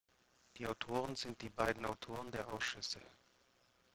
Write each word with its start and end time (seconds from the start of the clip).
Die 0.57 0.65
Autoren 0.65 1.15
sind 1.15 1.43
die 1.43 1.51
beiden 1.51 1.85
Autoren 1.85 2.31
der 2.31 2.51
Ausschüsse. 2.51 3.01